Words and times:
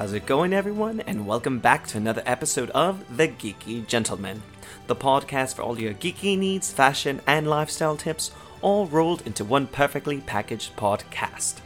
How's 0.00 0.14
it 0.14 0.24
going, 0.24 0.54
everyone? 0.54 1.00
And 1.00 1.26
welcome 1.26 1.58
back 1.58 1.86
to 1.88 1.98
another 1.98 2.22
episode 2.24 2.70
of 2.70 3.18
The 3.18 3.28
Geeky 3.28 3.86
Gentleman, 3.86 4.42
the 4.86 4.96
podcast 4.96 5.56
for 5.56 5.60
all 5.60 5.78
your 5.78 5.92
geeky 5.92 6.38
needs, 6.38 6.72
fashion, 6.72 7.20
and 7.26 7.46
lifestyle 7.46 7.98
tips, 7.98 8.30
all 8.62 8.86
rolled 8.86 9.20
into 9.26 9.44
one 9.44 9.66
perfectly 9.66 10.22
packaged 10.22 10.74
podcast. 10.74 11.56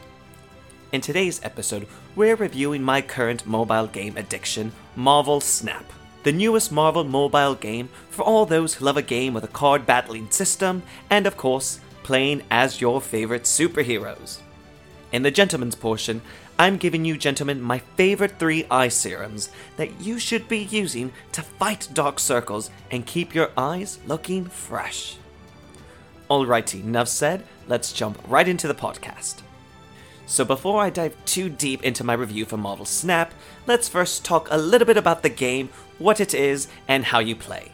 In 0.91 0.99
today's 0.99 1.39
episode, 1.43 1.87
we're 2.13 2.35
reviewing 2.35 2.83
my 2.83 3.01
current 3.01 3.47
mobile 3.47 3.87
game 3.87 4.17
addiction, 4.17 4.73
Marvel 4.97 5.39
Snap, 5.39 5.85
the 6.23 6.33
newest 6.33 6.73
Marvel 6.73 7.05
mobile 7.05 7.55
game 7.55 7.87
for 8.09 8.23
all 8.23 8.45
those 8.45 8.73
who 8.73 8.83
love 8.83 8.97
a 8.97 9.01
game 9.01 9.33
with 9.33 9.45
a 9.45 9.47
card 9.47 9.85
battling 9.85 10.29
system, 10.29 10.83
and 11.09 11.25
of 11.25 11.37
course, 11.37 11.79
playing 12.03 12.43
as 12.51 12.81
your 12.81 12.99
favorite 12.99 13.43
superheroes. 13.43 14.39
In 15.13 15.21
the 15.21 15.31
gentleman's 15.31 15.75
portion, 15.75 16.21
I'm 16.57 16.77
giving 16.77 17.03
you, 17.03 17.17
gentlemen, 17.17 17.61
my 17.61 17.79
favorite 17.97 18.39
three 18.39 18.65
eye 18.71 18.87
serums 18.87 19.49
that 19.75 19.99
you 19.99 20.19
should 20.19 20.47
be 20.47 20.59
using 20.59 21.11
to 21.33 21.41
fight 21.41 21.89
dark 21.93 22.17
circles 22.17 22.69
and 22.89 23.05
keep 23.05 23.35
your 23.35 23.51
eyes 23.57 23.99
looking 24.07 24.45
fresh. 24.45 25.17
Alrighty, 26.29 26.81
enough 26.81 27.09
said, 27.09 27.43
let's 27.67 27.91
jump 27.91 28.21
right 28.27 28.47
into 28.47 28.69
the 28.69 28.73
podcast. 28.73 29.41
So, 30.27 30.45
before 30.45 30.81
I 30.81 30.89
dive 30.89 31.15
too 31.25 31.49
deep 31.49 31.83
into 31.83 32.03
my 32.03 32.13
review 32.13 32.45
for 32.45 32.57
Marvel 32.57 32.85
Snap, 32.85 33.33
let's 33.67 33.89
first 33.89 34.25
talk 34.25 34.47
a 34.49 34.57
little 34.57 34.87
bit 34.87 34.97
about 34.97 35.23
the 35.23 35.29
game, 35.29 35.69
what 35.99 36.19
it 36.19 36.33
is, 36.33 36.67
and 36.87 37.05
how 37.05 37.19
you 37.19 37.35
play. 37.35 37.71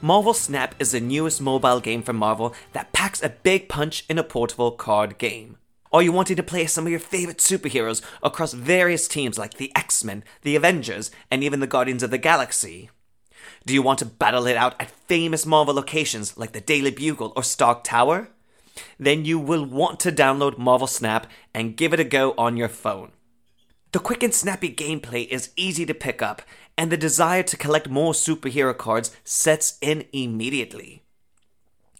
Marvel 0.00 0.34
Snap 0.34 0.74
is 0.78 0.92
the 0.92 1.00
newest 1.00 1.42
mobile 1.42 1.80
game 1.80 2.02
from 2.02 2.16
Marvel 2.16 2.54
that 2.72 2.92
packs 2.92 3.22
a 3.22 3.28
big 3.28 3.68
punch 3.68 4.04
in 4.08 4.18
a 4.18 4.24
portable 4.24 4.70
card 4.70 5.18
game. 5.18 5.58
Are 5.92 6.02
you 6.02 6.10
wanting 6.10 6.36
to 6.36 6.42
play 6.42 6.64
some 6.66 6.86
of 6.86 6.90
your 6.90 7.00
favorite 7.00 7.36
superheroes 7.36 8.00
across 8.22 8.54
various 8.54 9.06
teams 9.06 9.38
like 9.38 9.54
the 9.54 9.70
X 9.76 10.02
Men, 10.02 10.24
the 10.40 10.56
Avengers, 10.56 11.10
and 11.30 11.44
even 11.44 11.60
the 11.60 11.66
Guardians 11.66 12.02
of 12.02 12.10
the 12.10 12.16
Galaxy? 12.16 12.88
Do 13.66 13.74
you 13.74 13.82
want 13.82 13.98
to 13.98 14.06
battle 14.06 14.46
it 14.46 14.56
out 14.56 14.74
at 14.80 14.90
famous 14.90 15.44
Marvel 15.44 15.74
locations 15.74 16.38
like 16.38 16.52
the 16.52 16.62
Daily 16.62 16.90
Bugle 16.90 17.34
or 17.36 17.42
Stark 17.42 17.84
Tower? 17.84 18.28
Then 18.98 19.26
you 19.26 19.38
will 19.38 19.66
want 19.66 20.00
to 20.00 20.10
download 20.10 20.56
Marvel 20.56 20.86
Snap 20.86 21.26
and 21.52 21.76
give 21.76 21.92
it 21.92 22.00
a 22.00 22.04
go 22.04 22.34
on 22.38 22.56
your 22.56 22.70
phone. 22.70 23.12
The 23.92 23.98
quick 23.98 24.22
and 24.22 24.34
snappy 24.34 24.74
gameplay 24.74 25.28
is 25.28 25.50
easy 25.56 25.84
to 25.84 25.92
pick 25.92 26.22
up, 26.22 26.40
and 26.78 26.90
the 26.90 26.96
desire 26.96 27.42
to 27.42 27.56
collect 27.58 27.90
more 27.90 28.14
superhero 28.14 28.74
cards 28.74 29.14
sets 29.24 29.76
in 29.82 30.06
immediately. 30.14 31.01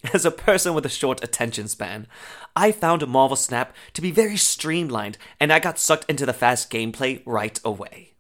As 0.13 0.25
a 0.25 0.31
person 0.33 0.75
with 0.75 0.85
a 0.85 0.91
short 0.91 1.23
attention 1.23 1.69
span, 1.69 2.09
I 2.57 2.73
found 2.73 3.07
Marvel 3.07 3.37
Snap 3.37 3.75
to 3.95 4.03
be 4.03 4.11
very 4.11 4.37
streamlined 4.37 5.17
and 5.39 5.53
I 5.53 5.61
got 5.61 5.79
sucked 5.79 6.11
into 6.11 6.27
the 6.27 6.33
fast 6.33 6.71
gameplay 6.71 7.23
right 7.25 7.59
away. 7.65 8.15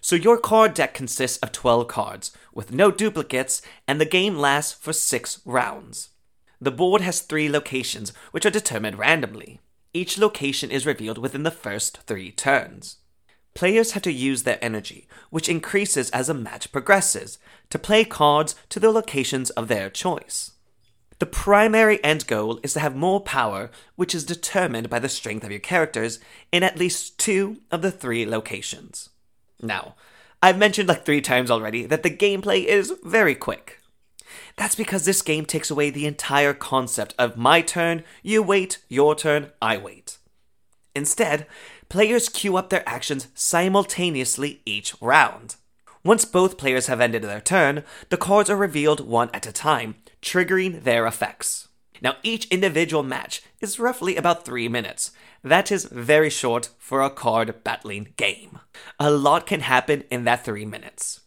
So, 0.00 0.16
your 0.16 0.38
card 0.38 0.74
deck 0.74 0.94
consists 0.94 1.38
of 1.38 1.52
12 1.52 1.86
cards, 1.86 2.32
with 2.52 2.72
no 2.72 2.90
duplicates, 2.90 3.62
and 3.86 4.00
the 4.00 4.04
game 4.04 4.36
lasts 4.36 4.72
for 4.72 4.92
6 4.92 5.40
rounds. 5.44 6.08
The 6.60 6.72
board 6.72 7.02
has 7.02 7.20
3 7.20 7.48
locations, 7.48 8.12
which 8.32 8.44
are 8.44 8.50
determined 8.50 8.98
randomly. 8.98 9.60
Each 9.94 10.18
location 10.18 10.72
is 10.72 10.86
revealed 10.86 11.18
within 11.18 11.44
the 11.44 11.52
first 11.52 11.98
3 11.98 12.32
turns. 12.32 12.96
Players 13.54 13.92
have 13.92 14.02
to 14.02 14.12
use 14.12 14.42
their 14.42 14.58
energy, 14.62 15.06
which 15.30 15.48
increases 15.48 16.10
as 16.10 16.28
a 16.28 16.34
match 16.34 16.72
progresses, 16.72 17.38
to 17.70 17.78
play 17.78 18.04
cards 18.04 18.56
to 18.70 18.80
the 18.80 18.90
locations 18.90 19.50
of 19.50 19.68
their 19.68 19.88
choice. 19.88 20.52
The 21.22 21.26
primary 21.26 22.02
end 22.02 22.26
goal 22.26 22.58
is 22.64 22.72
to 22.72 22.80
have 22.80 22.96
more 22.96 23.20
power, 23.20 23.70
which 23.94 24.12
is 24.12 24.24
determined 24.24 24.90
by 24.90 24.98
the 24.98 25.08
strength 25.08 25.44
of 25.44 25.52
your 25.52 25.60
characters, 25.60 26.18
in 26.50 26.64
at 26.64 26.80
least 26.80 27.16
two 27.16 27.58
of 27.70 27.80
the 27.80 27.92
three 27.92 28.26
locations. 28.26 29.08
Now, 29.62 29.94
I've 30.42 30.58
mentioned 30.58 30.88
like 30.88 31.04
three 31.04 31.20
times 31.20 31.48
already 31.48 31.86
that 31.86 32.02
the 32.02 32.10
gameplay 32.10 32.64
is 32.64 32.92
very 33.04 33.36
quick. 33.36 33.80
That's 34.56 34.74
because 34.74 35.04
this 35.04 35.22
game 35.22 35.46
takes 35.46 35.70
away 35.70 35.90
the 35.90 36.06
entire 36.08 36.54
concept 36.54 37.14
of 37.20 37.36
my 37.36 37.60
turn, 37.60 38.02
you 38.24 38.42
wait, 38.42 38.78
your 38.88 39.14
turn, 39.14 39.52
I 39.62 39.76
wait. 39.76 40.18
Instead, 40.92 41.46
players 41.88 42.28
queue 42.28 42.56
up 42.56 42.68
their 42.68 42.82
actions 42.84 43.28
simultaneously 43.32 44.60
each 44.66 45.00
round. 45.00 45.54
Once 46.02 46.24
both 46.24 46.58
players 46.58 46.88
have 46.88 47.00
ended 47.00 47.22
their 47.22 47.40
turn, 47.40 47.84
the 48.08 48.16
cards 48.16 48.50
are 48.50 48.56
revealed 48.56 49.06
one 49.06 49.30
at 49.32 49.46
a 49.46 49.52
time, 49.52 49.94
triggering 50.22 50.84
their 50.84 51.06
effects. 51.06 51.68
Now, 52.00 52.16
each 52.22 52.46
individual 52.46 53.02
match 53.02 53.42
is 53.60 53.78
roughly 53.78 54.16
about 54.16 54.44
3 54.44 54.68
minutes. 54.68 55.12
That 55.44 55.70
is 55.70 55.84
very 55.84 56.30
short 56.30 56.70
for 56.78 57.00
a 57.00 57.10
card 57.10 57.62
battling 57.62 58.14
game. 58.16 58.58
A 58.98 59.10
lot 59.10 59.46
can 59.46 59.60
happen 59.60 60.04
in 60.10 60.24
that 60.24 60.44
3 60.44 60.64
minutes. 60.64 61.20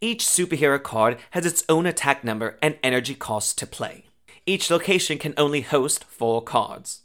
Each 0.00 0.24
superhero 0.24 0.82
card 0.82 1.18
has 1.32 1.44
its 1.44 1.64
own 1.68 1.84
attack 1.84 2.22
number 2.24 2.58
and 2.62 2.78
energy 2.82 3.14
cost 3.14 3.58
to 3.58 3.66
play. 3.66 4.06
Each 4.46 4.70
location 4.70 5.18
can 5.18 5.34
only 5.36 5.60
host 5.62 6.04
4 6.04 6.42
cards. 6.42 7.02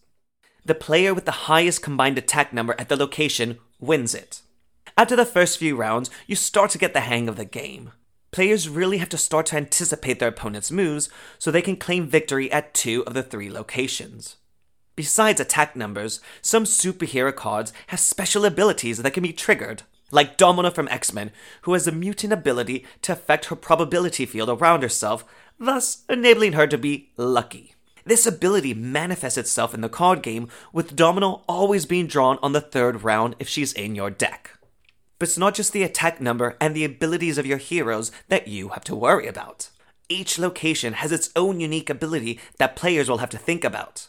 The 0.64 0.76
player 0.76 1.14
with 1.14 1.26
the 1.26 1.50
highest 1.50 1.82
combined 1.82 2.18
attack 2.18 2.54
number 2.54 2.76
at 2.80 2.90
the 2.90 2.96
location 2.96 3.58
wins 3.80 4.16
it. 4.16 4.42
After 4.98 5.16
the 5.16 5.26
first 5.26 5.58
few 5.58 5.76
rounds, 5.76 6.10
you 6.26 6.36
start 6.36 6.72
to 6.72 6.78
get 6.78 6.94
the 6.94 7.02
hang 7.02 7.28
of 7.28 7.36
the 7.36 7.46
game. 7.46 7.92
Players 8.36 8.68
really 8.68 8.98
have 8.98 9.08
to 9.08 9.18
start 9.18 9.46
to 9.46 9.56
anticipate 9.56 10.20
their 10.20 10.28
opponent's 10.28 10.70
moves 10.70 11.08
so 11.40 11.52
they 11.52 11.62
can 11.62 11.78
claim 11.78 12.06
victory 12.06 12.52
at 12.52 12.74
two 12.74 13.02
of 13.08 13.14
the 13.14 13.24
three 13.24 13.50
locations. 13.50 14.36
Besides 14.98 15.40
attack 15.40 15.74
numbers, 15.74 16.20
some 16.42 16.66
superhero 16.66 17.34
cards 17.34 17.72
have 17.88 18.00
special 18.02 18.44
abilities 18.44 18.98
that 18.98 19.14
can 19.14 19.24
be 19.24 19.32
triggered, 19.32 19.84
like 20.12 20.36
Domino 20.36 20.70
from 20.70 20.90
X 20.90 21.14
Men, 21.14 21.32
who 21.62 21.72
has 21.72 21.88
a 21.88 21.94
mutant 21.94 22.34
ability 22.34 22.86
to 23.04 23.14
affect 23.14 23.46
her 23.46 23.56
probability 23.56 24.26
field 24.26 24.50
around 24.50 24.84
herself, 24.84 25.24
thus 25.58 26.04
enabling 26.10 26.52
her 26.52 26.68
to 26.68 26.78
be 26.78 27.12
lucky. 27.16 27.74
This 28.04 28.26
ability 28.26 28.74
manifests 28.74 29.38
itself 29.38 29.74
in 29.74 29.80
the 29.80 29.88
card 29.88 30.22
game, 30.22 30.50
with 30.74 30.98
Domino 30.98 31.46
always 31.48 31.86
being 31.86 32.08
drawn 32.08 32.38
on 32.44 32.52
the 32.52 32.60
third 32.60 33.06
round 33.06 33.38
if 33.40 33.48
she's 33.48 33.72
in 33.72 33.96
your 33.96 34.10
deck. 34.10 34.55
But 35.18 35.30
it's 35.30 35.38
not 35.38 35.56
just 35.56 35.74
the 35.74 35.84
attack 35.84 36.20
number 36.20 36.58
and 36.60 36.76
the 36.76 36.86
abilities 36.86 37.38
of 37.38 37.46
your 37.46 37.58
heroes 37.58 38.12
that 38.28 38.48
you 38.48 38.70
have 38.70 38.84
to 38.86 38.96
worry 38.96 39.28
about. 39.28 39.70
Each 40.10 40.38
location 40.38 40.94
has 40.94 41.12
its 41.12 41.30
own 41.36 41.60
unique 41.60 41.90
ability 41.90 42.40
that 42.58 42.76
players 42.76 43.10
will 43.10 43.20
have 43.20 43.30
to 43.30 43.38
think 43.38 43.64
about. 43.64 44.08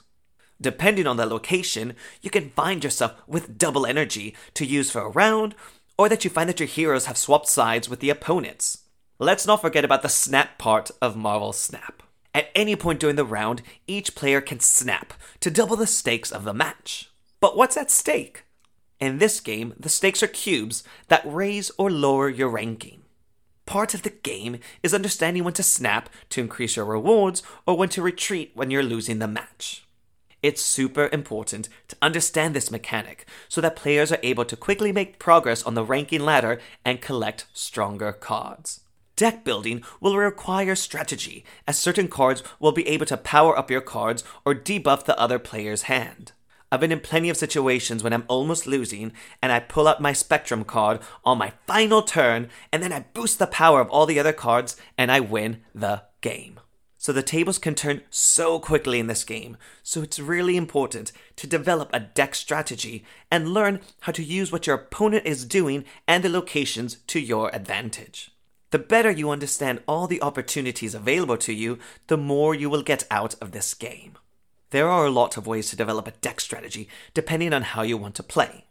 Depending 0.60 1.06
on 1.06 1.16
the 1.16 1.26
location, 1.26 1.94
you 2.22 2.30
can 2.30 2.50
find 2.50 2.82
yourself 2.82 3.14
with 3.26 3.58
double 3.58 3.86
energy 3.86 4.34
to 4.54 4.66
use 4.66 4.90
for 4.90 5.02
a 5.02 5.10
round, 5.10 5.54
or 5.98 6.08
that 6.08 6.24
you 6.24 6.30
find 6.30 6.48
that 6.48 6.60
your 6.60 6.66
heroes 6.66 7.06
have 7.06 7.16
swapped 7.16 7.48
sides 7.48 7.88
with 7.88 8.00
the 8.00 8.10
opponents. 8.10 8.84
Let's 9.18 9.46
not 9.46 9.60
forget 9.60 9.84
about 9.84 10.02
the 10.02 10.08
snap 10.08 10.58
part 10.58 10.90
of 11.00 11.16
Marvel 11.16 11.52
Snap. 11.52 12.02
At 12.34 12.50
any 12.54 12.76
point 12.76 13.00
during 13.00 13.16
the 13.16 13.24
round, 13.24 13.62
each 13.86 14.14
player 14.14 14.42
can 14.42 14.60
snap 14.60 15.14
to 15.40 15.50
double 15.50 15.76
the 15.76 15.86
stakes 15.86 16.30
of 16.30 16.44
the 16.44 16.52
match. 16.52 17.10
But 17.40 17.56
what's 17.56 17.76
at 17.76 17.90
stake? 17.90 18.45
In 18.98 19.18
this 19.18 19.40
game, 19.40 19.74
the 19.78 19.88
stakes 19.88 20.22
are 20.22 20.28
cubes 20.28 20.82
that 21.08 21.22
raise 21.24 21.70
or 21.76 21.90
lower 21.90 22.28
your 22.28 22.48
ranking. 22.48 23.02
Part 23.66 23.94
of 23.94 24.02
the 24.02 24.10
game 24.10 24.60
is 24.82 24.94
understanding 24.94 25.44
when 25.44 25.54
to 25.54 25.62
snap 25.62 26.08
to 26.30 26.40
increase 26.40 26.76
your 26.76 26.84
rewards 26.84 27.42
or 27.66 27.76
when 27.76 27.88
to 27.90 28.00
retreat 28.00 28.52
when 28.54 28.70
you're 28.70 28.82
losing 28.82 29.18
the 29.18 29.28
match. 29.28 29.84
It's 30.42 30.62
super 30.62 31.10
important 31.12 31.68
to 31.88 31.96
understand 32.00 32.54
this 32.54 32.70
mechanic 32.70 33.26
so 33.48 33.60
that 33.60 33.74
players 33.74 34.12
are 34.12 34.20
able 34.22 34.44
to 34.44 34.56
quickly 34.56 34.92
make 34.92 35.18
progress 35.18 35.64
on 35.64 35.74
the 35.74 35.84
ranking 35.84 36.20
ladder 36.20 36.60
and 36.84 37.00
collect 37.00 37.46
stronger 37.52 38.12
cards. 38.12 38.80
Deck 39.16 39.44
building 39.44 39.82
will 40.00 40.16
require 40.16 40.74
strategy, 40.74 41.44
as 41.66 41.78
certain 41.78 42.06
cards 42.06 42.42
will 42.60 42.72
be 42.72 42.86
able 42.86 43.06
to 43.06 43.16
power 43.16 43.58
up 43.58 43.70
your 43.70 43.80
cards 43.80 44.22
or 44.44 44.54
debuff 44.54 45.04
the 45.04 45.18
other 45.18 45.38
player's 45.38 45.82
hand. 45.82 46.32
I've 46.70 46.80
been 46.80 46.92
in 46.92 47.00
plenty 47.00 47.30
of 47.30 47.36
situations 47.36 48.02
when 48.02 48.12
I'm 48.12 48.24
almost 48.26 48.66
losing 48.66 49.12
and 49.40 49.52
I 49.52 49.60
pull 49.60 49.86
out 49.86 50.00
my 50.00 50.12
Spectrum 50.12 50.64
card 50.64 51.00
on 51.24 51.38
my 51.38 51.52
final 51.66 52.02
turn 52.02 52.48
and 52.72 52.82
then 52.82 52.92
I 52.92 53.06
boost 53.14 53.38
the 53.38 53.46
power 53.46 53.80
of 53.80 53.88
all 53.90 54.04
the 54.04 54.18
other 54.18 54.32
cards 54.32 54.76
and 54.98 55.12
I 55.12 55.20
win 55.20 55.62
the 55.74 56.02
game. 56.20 56.58
So 56.98 57.12
the 57.12 57.22
tables 57.22 57.58
can 57.58 57.76
turn 57.76 58.00
so 58.10 58.58
quickly 58.58 58.98
in 58.98 59.06
this 59.06 59.22
game, 59.22 59.56
so 59.84 60.02
it's 60.02 60.18
really 60.18 60.56
important 60.56 61.12
to 61.36 61.46
develop 61.46 61.88
a 61.92 62.00
deck 62.00 62.34
strategy 62.34 63.04
and 63.30 63.54
learn 63.54 63.78
how 64.00 64.10
to 64.10 64.24
use 64.24 64.50
what 64.50 64.66
your 64.66 64.74
opponent 64.74 65.24
is 65.24 65.44
doing 65.44 65.84
and 66.08 66.24
the 66.24 66.28
locations 66.28 66.96
to 67.06 67.20
your 67.20 67.54
advantage. 67.54 68.32
The 68.72 68.80
better 68.80 69.12
you 69.12 69.30
understand 69.30 69.84
all 69.86 70.08
the 70.08 70.20
opportunities 70.20 70.96
available 70.96 71.36
to 71.36 71.52
you, 71.52 71.78
the 72.08 72.16
more 72.16 72.56
you 72.56 72.68
will 72.68 72.82
get 72.82 73.04
out 73.08 73.36
of 73.40 73.52
this 73.52 73.72
game. 73.72 74.18
There 74.70 74.88
are 74.88 75.06
a 75.06 75.10
lot 75.10 75.36
of 75.36 75.46
ways 75.46 75.70
to 75.70 75.76
develop 75.76 76.08
a 76.08 76.12
deck 76.12 76.40
strategy 76.40 76.88
depending 77.14 77.52
on 77.52 77.62
how 77.62 77.82
you 77.82 77.96
want 77.96 78.14
to 78.16 78.22
play. 78.22 78.64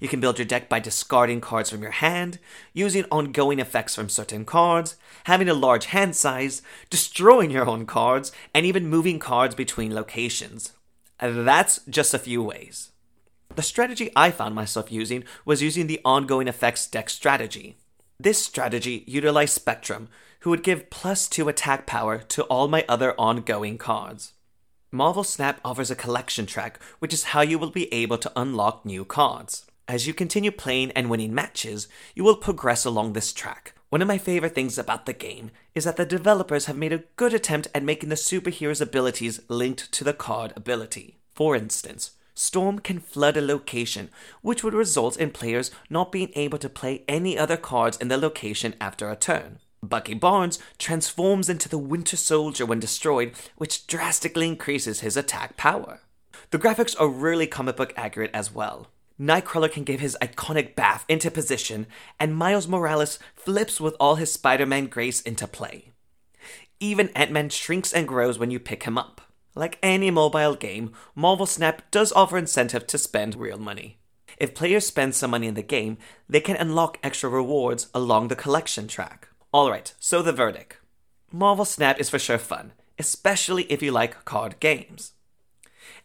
You 0.00 0.08
can 0.08 0.20
build 0.20 0.38
your 0.38 0.46
deck 0.46 0.68
by 0.68 0.80
discarding 0.80 1.40
cards 1.40 1.70
from 1.70 1.80
your 1.80 1.92
hand, 1.92 2.38
using 2.74 3.04
ongoing 3.04 3.60
effects 3.60 3.94
from 3.94 4.08
certain 4.08 4.44
cards, 4.44 4.96
having 5.24 5.48
a 5.48 5.54
large 5.54 5.86
hand 5.86 6.16
size, 6.16 6.60
destroying 6.90 7.50
your 7.50 7.66
own 7.66 7.86
cards, 7.86 8.32
and 8.52 8.66
even 8.66 8.88
moving 8.88 9.18
cards 9.18 9.54
between 9.54 9.94
locations. 9.94 10.72
That's 11.20 11.80
just 11.88 12.12
a 12.12 12.18
few 12.18 12.42
ways. 12.42 12.90
The 13.54 13.62
strategy 13.62 14.10
I 14.14 14.32
found 14.32 14.54
myself 14.54 14.92
using 14.92 15.24
was 15.46 15.62
using 15.62 15.86
the 15.86 16.00
ongoing 16.04 16.48
effects 16.48 16.86
deck 16.86 17.08
strategy. 17.08 17.76
This 18.18 18.44
strategy 18.44 19.04
utilized 19.06 19.54
Spectrum, 19.54 20.08
who 20.40 20.50
would 20.50 20.62
give 20.62 20.90
plus 20.90 21.28
2 21.28 21.48
attack 21.48 21.86
power 21.86 22.18
to 22.18 22.42
all 22.44 22.68
my 22.68 22.84
other 22.88 23.14
ongoing 23.18 23.78
cards. 23.78 24.32
Marvel 24.92 25.24
Snap 25.24 25.60
offers 25.64 25.90
a 25.90 25.96
collection 25.96 26.46
track, 26.46 26.80
which 27.00 27.12
is 27.12 27.24
how 27.24 27.40
you 27.40 27.58
will 27.58 27.70
be 27.70 27.92
able 27.92 28.18
to 28.18 28.32
unlock 28.36 28.84
new 28.84 29.04
cards. 29.04 29.66
As 29.88 30.06
you 30.06 30.14
continue 30.14 30.52
playing 30.52 30.92
and 30.92 31.10
winning 31.10 31.34
matches, 31.34 31.88
you 32.14 32.22
will 32.22 32.36
progress 32.36 32.84
along 32.84 33.12
this 33.12 33.32
track. 33.32 33.74
One 33.88 34.00
of 34.00 34.08
my 34.08 34.18
favorite 34.18 34.54
things 34.54 34.78
about 34.78 35.06
the 35.06 35.12
game 35.12 35.50
is 35.74 35.84
that 35.84 35.96
the 35.96 36.06
developers 36.06 36.66
have 36.66 36.76
made 36.76 36.92
a 36.92 37.04
good 37.16 37.34
attempt 37.34 37.68
at 37.74 37.82
making 37.82 38.10
the 38.10 38.14
superhero's 38.14 38.80
abilities 38.80 39.40
linked 39.48 39.90
to 39.92 40.04
the 40.04 40.12
card 40.12 40.52
ability. 40.56 41.18
For 41.34 41.56
instance, 41.56 42.12
Storm 42.34 42.80
can 42.80 43.00
flood 43.00 43.36
a 43.36 43.40
location, 43.40 44.10
which 44.42 44.62
would 44.62 44.74
result 44.74 45.16
in 45.16 45.30
players 45.30 45.70
not 45.88 46.12
being 46.12 46.30
able 46.34 46.58
to 46.58 46.68
play 46.68 47.02
any 47.08 47.38
other 47.38 47.56
cards 47.56 47.96
in 47.96 48.08
the 48.08 48.18
location 48.18 48.74
after 48.80 49.10
a 49.10 49.16
turn. 49.16 49.58
Bucky 49.82 50.14
Barnes 50.14 50.58
transforms 50.78 51.48
into 51.48 51.68
the 51.68 51.78
Winter 51.78 52.16
Soldier 52.16 52.66
when 52.66 52.80
destroyed, 52.80 53.32
which 53.56 53.86
drastically 53.86 54.48
increases 54.48 55.00
his 55.00 55.16
attack 55.16 55.56
power. 55.56 56.00
The 56.50 56.58
graphics 56.58 56.98
are 57.00 57.08
really 57.08 57.46
comic 57.46 57.76
book 57.76 57.92
accurate 57.96 58.30
as 58.32 58.52
well. 58.52 58.88
Nightcrawler 59.18 59.72
can 59.72 59.84
give 59.84 60.00
his 60.00 60.16
iconic 60.20 60.74
bamf 60.74 61.04
into 61.08 61.30
position, 61.30 61.86
and 62.20 62.36
Miles 62.36 62.68
Morales 62.68 63.18
flips 63.34 63.80
with 63.80 63.94
all 63.98 64.16
his 64.16 64.32
Spider 64.32 64.66
Man 64.66 64.86
grace 64.86 65.20
into 65.22 65.46
play. 65.46 65.92
Even 66.80 67.08
Ant 67.10 67.32
Man 67.32 67.48
shrinks 67.48 67.92
and 67.92 68.06
grows 68.06 68.38
when 68.38 68.50
you 68.50 68.60
pick 68.60 68.82
him 68.82 68.98
up. 68.98 69.22
Like 69.54 69.78
any 69.82 70.10
mobile 70.10 70.54
game, 70.54 70.92
Marvel 71.14 71.46
Snap 71.46 71.90
does 71.90 72.12
offer 72.12 72.36
incentive 72.36 72.86
to 72.88 72.98
spend 72.98 73.34
real 73.34 73.58
money. 73.58 73.98
If 74.36 74.54
players 74.54 74.84
spend 74.84 75.14
some 75.14 75.30
money 75.30 75.46
in 75.46 75.54
the 75.54 75.62
game, 75.62 75.96
they 76.28 76.40
can 76.40 76.56
unlock 76.56 76.98
extra 77.02 77.30
rewards 77.30 77.88
along 77.94 78.28
the 78.28 78.36
collection 78.36 78.86
track. 78.86 79.25
Alright, 79.54 79.94
so 79.98 80.22
the 80.22 80.32
verdict 80.32 80.78
Marvel 81.32 81.64
Snap 81.64 82.00
is 82.00 82.10
for 82.10 82.18
sure 82.18 82.38
fun, 82.38 82.72
especially 82.98 83.64
if 83.64 83.82
you 83.82 83.92
like 83.92 84.24
card 84.24 84.58
games. 84.60 85.12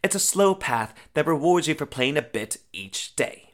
It's 0.03 0.15
a 0.15 0.19
slow 0.19 0.55
path 0.55 0.93
that 1.13 1.27
rewards 1.27 1.67
you 1.67 1.75
for 1.75 1.85
playing 1.85 2.17
a 2.17 2.21
bit 2.21 2.57
each 2.71 3.15
day. 3.15 3.53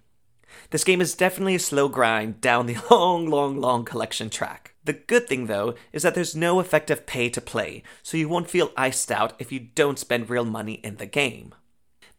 This 0.69 0.83
game 0.83 1.01
is 1.01 1.15
definitely 1.15 1.55
a 1.55 1.59
slow 1.59 1.87
grind 1.87 2.41
down 2.41 2.65
the 2.65 2.77
long, 2.91 3.27
long, 3.29 3.59
long 3.59 3.85
collection 3.85 4.29
track. 4.29 4.73
The 4.83 4.93
good 4.93 5.27
thing 5.27 5.47
though 5.47 5.75
is 5.93 6.03
that 6.03 6.15
there's 6.15 6.35
no 6.35 6.59
effective 6.59 7.05
pay 7.05 7.29
to 7.29 7.41
play, 7.41 7.83
so 8.03 8.17
you 8.17 8.29
won't 8.29 8.49
feel 8.49 8.71
iced 8.77 9.11
out 9.11 9.33
if 9.39 9.51
you 9.51 9.59
don't 9.59 9.99
spend 9.99 10.29
real 10.29 10.45
money 10.45 10.75
in 10.83 10.97
the 10.97 11.05
game. 11.05 11.53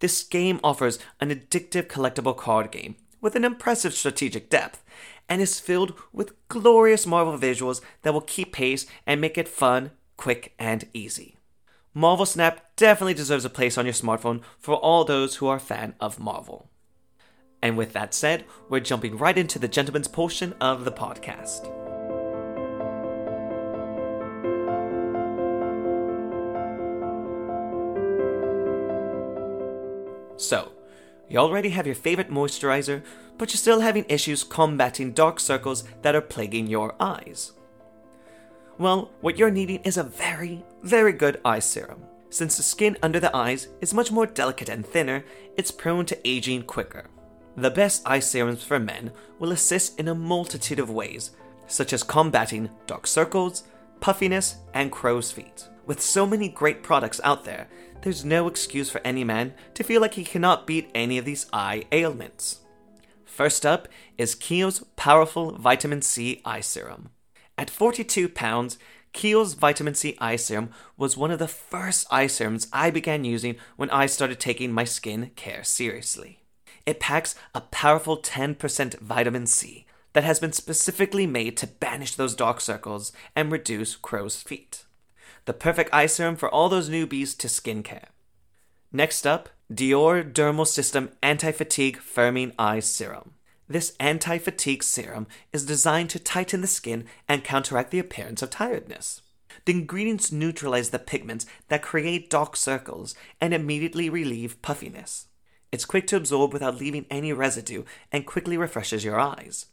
This 0.00 0.22
game 0.22 0.60
offers 0.62 0.98
an 1.20 1.30
addictive 1.30 1.86
collectible 1.86 2.36
card 2.36 2.70
game 2.70 2.96
with 3.20 3.34
an 3.34 3.44
impressive 3.44 3.94
strategic 3.94 4.48
depth 4.48 4.82
and 5.28 5.42
is 5.42 5.60
filled 5.60 5.94
with 6.12 6.34
glorious 6.48 7.06
Marvel 7.06 7.38
visuals 7.38 7.80
that 8.02 8.12
will 8.12 8.20
keep 8.20 8.52
pace 8.52 8.86
and 9.06 9.20
make 9.20 9.36
it 9.36 9.48
fun, 9.48 9.90
quick, 10.16 10.54
and 10.58 10.86
easy. 10.92 11.36
Marvel 11.94 12.26
Snap 12.26 12.76
definitely 12.76 13.14
deserves 13.14 13.44
a 13.44 13.50
place 13.50 13.76
on 13.76 13.84
your 13.84 13.92
smartphone 13.92 14.40
for 14.58 14.76
all 14.76 15.04
those 15.04 15.36
who 15.36 15.46
are 15.46 15.56
a 15.56 15.60
fan 15.60 15.94
of 16.00 16.18
Marvel. 16.18 16.68
And 17.60 17.76
with 17.76 17.92
that 17.92 18.14
said, 18.14 18.44
we're 18.68 18.80
jumping 18.80 19.16
right 19.16 19.36
into 19.36 19.58
the 19.58 19.68
gentleman's 19.68 20.08
portion 20.08 20.54
of 20.60 20.84
the 20.84 20.92
podcast. 20.92 21.66
So, 30.36 30.70
you 31.28 31.38
already 31.38 31.70
have 31.70 31.86
your 31.86 31.94
favorite 31.94 32.30
moisturizer, 32.30 33.02
but 33.36 33.50
you're 33.50 33.58
still 33.58 33.80
having 33.80 34.04
issues 34.08 34.44
combating 34.44 35.12
dark 35.12 35.38
circles 35.40 35.84
that 36.02 36.14
are 36.14 36.20
plaguing 36.20 36.66
your 36.66 36.94
eyes. 36.98 37.52
Well, 38.78 39.10
what 39.20 39.36
you're 39.36 39.50
needing 39.50 39.80
is 39.80 39.96
a 39.96 40.04
very, 40.04 40.64
very 40.82 41.12
good 41.12 41.40
eye 41.44 41.58
serum. 41.58 42.04
Since 42.30 42.56
the 42.56 42.62
skin 42.62 42.96
under 43.02 43.18
the 43.18 43.34
eyes 43.34 43.68
is 43.80 43.94
much 43.94 44.12
more 44.12 44.26
delicate 44.26 44.68
and 44.68 44.86
thinner, 44.86 45.24
it's 45.56 45.70
prone 45.70 46.06
to 46.06 46.28
aging 46.28 46.62
quicker. 46.64 47.06
The 47.56 47.70
best 47.70 48.02
eye 48.06 48.20
serums 48.20 48.62
for 48.62 48.78
men 48.78 49.10
will 49.38 49.50
assist 49.50 49.98
in 49.98 50.08
a 50.08 50.14
multitude 50.14 50.78
of 50.78 50.90
ways, 50.90 51.32
such 51.66 51.92
as 51.92 52.02
combating 52.02 52.70
dark 52.86 53.06
circles, 53.06 53.64
puffiness, 54.00 54.58
and 54.74 54.92
crow's 54.92 55.32
feet. 55.32 55.68
With 55.88 56.02
so 56.02 56.26
many 56.26 56.50
great 56.50 56.82
products 56.82 57.18
out 57.24 57.46
there, 57.46 57.66
there's 58.02 58.22
no 58.22 58.46
excuse 58.46 58.90
for 58.90 59.00
any 59.06 59.24
man 59.24 59.54
to 59.72 59.82
feel 59.82 60.02
like 60.02 60.14
he 60.14 60.22
cannot 60.22 60.66
beat 60.66 60.90
any 60.94 61.16
of 61.16 61.24
these 61.24 61.46
eye 61.50 61.84
ailments. 61.90 62.60
First 63.24 63.64
up 63.64 63.88
is 64.18 64.34
Kiehl's 64.34 64.84
powerful 64.96 65.56
vitamin 65.56 66.02
C 66.02 66.42
eye 66.44 66.60
serum. 66.60 67.08
At 67.56 67.70
42 67.70 68.28
pounds, 68.28 68.76
Kiehl's 69.14 69.54
vitamin 69.54 69.94
C 69.94 70.14
eye 70.20 70.36
serum 70.36 70.72
was 70.98 71.16
one 71.16 71.30
of 71.30 71.38
the 71.38 71.48
first 71.48 72.06
eye 72.10 72.26
serums 72.26 72.68
I 72.70 72.90
began 72.90 73.24
using 73.24 73.56
when 73.76 73.88
I 73.88 74.04
started 74.04 74.38
taking 74.38 74.70
my 74.70 74.84
skin 74.84 75.30
care 75.36 75.64
seriously. 75.64 76.40
It 76.84 77.00
packs 77.00 77.34
a 77.54 77.62
powerful 77.62 78.18
10% 78.18 78.98
vitamin 79.00 79.46
C 79.46 79.86
that 80.12 80.24
has 80.24 80.38
been 80.38 80.52
specifically 80.52 81.26
made 81.26 81.56
to 81.56 81.66
banish 81.66 82.14
those 82.14 82.34
dark 82.34 82.60
circles 82.60 83.10
and 83.34 83.50
reduce 83.50 83.96
crow's 83.96 84.42
feet. 84.42 84.84
The 85.48 85.54
perfect 85.54 85.94
eye 85.94 86.04
serum 86.04 86.36
for 86.36 86.50
all 86.50 86.68
those 86.68 86.90
newbies 86.90 87.34
to 87.38 87.46
skincare. 87.46 88.08
Next 88.92 89.26
up, 89.26 89.48
Dior 89.72 90.22
Dermal 90.30 90.66
System 90.66 91.12
Anti 91.22 91.52
Fatigue 91.52 92.00
Firming 92.00 92.52
Eye 92.58 92.80
Serum. 92.80 93.32
This 93.66 93.96
anti 93.98 94.36
fatigue 94.36 94.82
serum 94.82 95.26
is 95.50 95.64
designed 95.64 96.10
to 96.10 96.18
tighten 96.18 96.60
the 96.60 96.66
skin 96.66 97.06
and 97.26 97.44
counteract 97.44 97.92
the 97.92 97.98
appearance 97.98 98.42
of 98.42 98.50
tiredness. 98.50 99.22
The 99.64 99.72
ingredients 99.72 100.30
neutralize 100.30 100.90
the 100.90 100.98
pigments 100.98 101.46
that 101.68 101.80
create 101.80 102.28
dark 102.28 102.54
circles 102.54 103.14
and 103.40 103.54
immediately 103.54 104.10
relieve 104.10 104.60
puffiness. 104.60 105.28
It's 105.72 105.86
quick 105.86 106.06
to 106.08 106.16
absorb 106.16 106.52
without 106.52 106.78
leaving 106.78 107.06
any 107.10 107.32
residue 107.32 107.84
and 108.12 108.26
quickly 108.26 108.58
refreshes 108.58 109.02
your 109.02 109.18
eyes. 109.18 109.64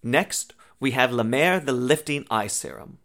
Next, 0.00 0.54
we 0.78 0.92
have 0.92 1.10
La 1.10 1.24
Mer 1.24 1.58
the 1.58 1.72
Lifting 1.72 2.24
Eye 2.30 2.46
Serum. 2.46 2.98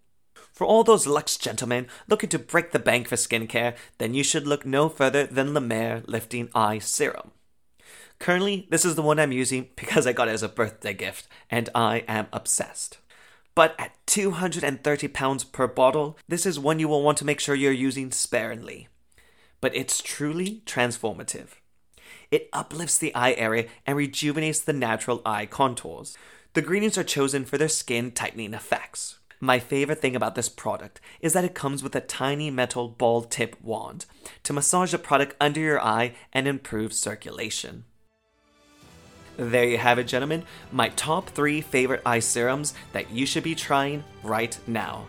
For 0.53 0.65
all 0.67 0.83
those 0.83 1.07
luxe 1.07 1.35
gentlemen 1.35 1.87
looking 2.07 2.29
to 2.29 2.37
break 2.37 2.71
the 2.71 2.79
bank 2.79 3.07
for 3.07 3.15
skincare, 3.15 3.75
then 3.97 4.13
you 4.13 4.23
should 4.23 4.45
look 4.45 4.67
no 4.67 4.87
further 4.87 5.25
than 5.25 5.55
La 5.55 5.59
Mer 5.59 6.03
Lifting 6.05 6.49
Eye 6.53 6.77
Serum. 6.77 7.31
Currently, 8.19 8.67
this 8.69 8.85
is 8.85 8.93
the 8.93 9.01
one 9.01 9.19
I'm 9.19 9.31
using 9.31 9.69
because 9.75 10.05
I 10.05 10.13
got 10.13 10.27
it 10.27 10.33
as 10.33 10.43
a 10.43 10.47
birthday 10.47 10.93
gift, 10.93 11.27
and 11.49 11.69
I 11.73 12.05
am 12.07 12.27
obsessed. 12.31 12.99
But 13.55 13.75
at 13.79 13.95
230 14.05 15.07
pounds 15.07 15.43
per 15.43 15.67
bottle, 15.67 16.19
this 16.27 16.45
is 16.45 16.59
one 16.59 16.77
you 16.77 16.87
will 16.87 17.01
want 17.01 17.17
to 17.17 17.25
make 17.25 17.39
sure 17.39 17.55
you're 17.55 17.71
using 17.71 18.11
sparingly. 18.11 18.87
But 19.59 19.75
it's 19.75 20.01
truly 20.01 20.61
transformative. 20.67 21.49
It 22.29 22.49
uplifts 22.53 22.99
the 22.99 23.13
eye 23.15 23.33
area 23.33 23.67
and 23.87 23.97
rejuvenates 23.97 24.59
the 24.59 24.73
natural 24.73 25.21
eye 25.25 25.47
contours. 25.47 26.15
The 26.53 26.61
ingredients 26.61 26.97
are 26.99 27.03
chosen 27.03 27.43
for 27.43 27.57
their 27.57 27.67
skin 27.67 28.11
tightening 28.11 28.53
effects. 28.53 29.19
My 29.43 29.59
favorite 29.59 29.99
thing 29.99 30.15
about 30.15 30.35
this 30.35 30.47
product 30.47 31.01
is 31.19 31.33
that 31.33 31.43
it 31.43 31.53
comes 31.53 31.83
with 31.83 31.93
a 31.97 31.99
tiny 31.99 32.49
metal 32.49 32.87
ball 32.87 33.23
tip 33.23 33.57
wand 33.61 34.05
to 34.43 34.53
massage 34.53 34.93
the 34.93 34.97
product 34.97 35.35
under 35.37 35.59
your 35.59 35.81
eye 35.81 36.13
and 36.31 36.47
improve 36.47 36.93
circulation. 36.93 37.83
There 39.35 39.65
you 39.65 39.77
have 39.77 39.99
it, 39.99 40.07
gentlemen. 40.07 40.45
My 40.71 40.87
top 40.95 41.27
three 41.27 41.59
favorite 41.59 42.01
eye 42.05 42.19
serums 42.19 42.73
that 42.93 43.11
you 43.11 43.25
should 43.25 43.43
be 43.43 43.53
trying 43.53 44.05
right 44.23 44.57
now. 44.65 45.07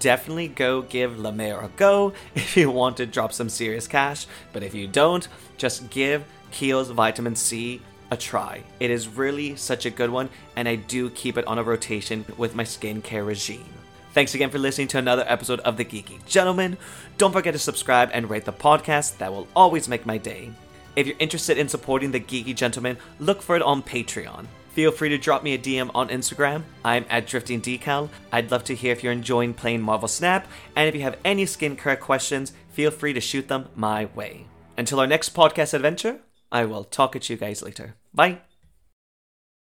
Definitely 0.00 0.48
go 0.48 0.82
give 0.82 1.20
La 1.20 1.30
Mer 1.30 1.60
a 1.60 1.68
go 1.76 2.12
if 2.34 2.56
you 2.56 2.72
want 2.72 2.96
to 2.96 3.06
drop 3.06 3.32
some 3.32 3.48
serious 3.48 3.86
cash, 3.86 4.26
but 4.52 4.64
if 4.64 4.74
you 4.74 4.88
don't, 4.88 5.28
just 5.58 5.90
give 5.90 6.24
Kiehl's 6.50 6.90
Vitamin 6.90 7.36
C 7.36 7.80
a 8.10 8.16
try. 8.16 8.64
It 8.80 8.90
is 8.90 9.06
really 9.06 9.54
such 9.54 9.86
a 9.86 9.90
good 9.90 10.10
one, 10.10 10.28
and 10.56 10.68
I 10.68 10.74
do 10.74 11.08
keep 11.10 11.38
it 11.38 11.46
on 11.46 11.58
a 11.58 11.62
rotation 11.62 12.24
with 12.36 12.56
my 12.56 12.64
skincare 12.64 13.24
regime. 13.24 13.75
Thanks 14.16 14.34
again 14.34 14.48
for 14.48 14.58
listening 14.58 14.88
to 14.88 14.98
another 14.98 15.26
episode 15.28 15.60
of 15.60 15.76
The 15.76 15.84
Geeky 15.84 16.24
Gentleman. 16.24 16.78
Don't 17.18 17.34
forget 17.34 17.52
to 17.52 17.58
subscribe 17.58 18.08
and 18.14 18.30
rate 18.30 18.46
the 18.46 18.50
podcast, 18.50 19.18
that 19.18 19.30
will 19.30 19.46
always 19.54 19.88
make 19.88 20.06
my 20.06 20.16
day. 20.16 20.50
If 20.96 21.06
you're 21.06 21.16
interested 21.18 21.58
in 21.58 21.68
supporting 21.68 22.12
the 22.12 22.20
Geeky 22.20 22.56
Gentleman, 22.56 22.96
look 23.18 23.42
for 23.42 23.56
it 23.56 23.62
on 23.62 23.82
Patreon. 23.82 24.46
Feel 24.70 24.90
free 24.90 25.10
to 25.10 25.18
drop 25.18 25.42
me 25.42 25.52
a 25.52 25.58
DM 25.58 25.90
on 25.94 26.08
Instagram. 26.08 26.62
I'm 26.82 27.04
at 27.10 27.26
Drifting 27.26 27.60
DCal. 27.60 28.08
I'd 28.32 28.50
love 28.50 28.64
to 28.64 28.74
hear 28.74 28.92
if 28.92 29.04
you're 29.04 29.12
enjoying 29.12 29.52
playing 29.52 29.82
Marvel 29.82 30.08
Snap, 30.08 30.48
and 30.74 30.88
if 30.88 30.94
you 30.94 31.02
have 31.02 31.18
any 31.22 31.44
skincare 31.44 32.00
questions, 32.00 32.54
feel 32.70 32.90
free 32.90 33.12
to 33.12 33.20
shoot 33.20 33.48
them 33.48 33.68
my 33.74 34.06
way. 34.14 34.46
Until 34.78 34.98
our 34.98 35.06
next 35.06 35.34
podcast 35.34 35.74
adventure, 35.74 36.20
I 36.50 36.64
will 36.64 36.84
talk 36.84 37.16
at 37.16 37.28
you 37.28 37.36
guys 37.36 37.60
later. 37.60 37.96
Bye. 38.14 38.38